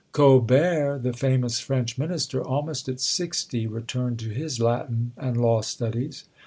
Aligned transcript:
Colbert, 0.13 1.01
the 1.03 1.13
famous 1.13 1.59
French 1.59 1.95
minister, 1.95 2.43
almost 2.43 2.89
at 2.89 2.99
sixty, 2.99 3.67
returned 3.67 4.17
to 4.17 4.29
his 4.31 4.59
Latin 4.59 5.11
and 5.15 5.37
law 5.39 5.61
studies. 5.61 6.23